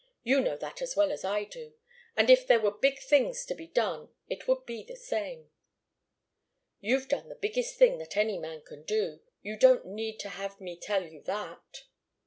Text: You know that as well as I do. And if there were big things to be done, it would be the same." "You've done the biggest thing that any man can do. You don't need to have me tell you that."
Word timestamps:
You 0.23 0.41
know 0.41 0.57
that 0.57 0.81
as 0.81 0.95
well 0.95 1.11
as 1.11 1.23
I 1.23 1.43
do. 1.43 1.75
And 2.17 2.31
if 2.31 2.47
there 2.47 2.59
were 2.59 2.71
big 2.71 2.97
things 2.97 3.45
to 3.45 3.53
be 3.53 3.67
done, 3.67 4.09
it 4.27 4.47
would 4.47 4.65
be 4.65 4.81
the 4.83 4.95
same." 4.95 5.51
"You've 6.79 7.07
done 7.07 7.29
the 7.29 7.35
biggest 7.35 7.75
thing 7.77 7.99
that 7.99 8.17
any 8.17 8.39
man 8.39 8.63
can 8.63 8.81
do. 8.81 9.19
You 9.43 9.57
don't 9.57 9.85
need 9.85 10.19
to 10.21 10.29
have 10.29 10.59
me 10.59 10.75
tell 10.79 11.05
you 11.07 11.21
that." 11.25 11.83